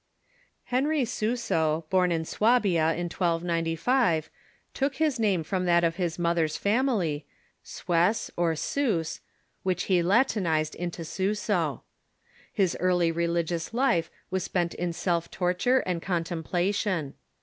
Henry 0.63 1.05
Suso, 1.05 1.85
born 1.91 2.11
in 2.11 2.23
Suabia, 2.25 2.93
in 2.95 3.03
1295, 3.05 4.31
took 4.73 4.95
his 4.95 5.19
name 5.19 5.43
from 5.43 5.65
that 5.65 5.83
of 5.83 5.97
his 5.97 6.17
mother's 6.17 6.57
family, 6.57 7.27
Suess, 7.63 8.31
or 8.35 8.53
Seuss, 8.55 9.19
which 9.61 9.83
he 9.83 10.01
Latinized 10.01 10.73
into 10.73 11.05
Suso. 11.05 11.83
His 12.51 12.75
early 12.79 13.11
religious 13.11 13.75
life 13.75 14.09
was 14.31 14.43
spent 14.43 14.73
in 14.73 14.91
self 14.91 15.25
Her.ry 15.25 15.25
Suso.... 15.29 15.37
torture 15.37 15.77
and 15.85 16.01
contemplation. 16.01 17.13